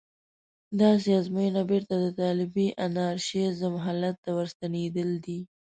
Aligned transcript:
داسې 0.81 1.09
ازموینه 1.19 1.61
بېرته 1.69 1.93
د 1.99 2.05
طالبي 2.21 2.67
انارشېزم 2.85 3.73
حالت 3.85 4.15
ته 4.23 4.29
ورستنېدل 4.37 5.09
دي. 5.25 5.39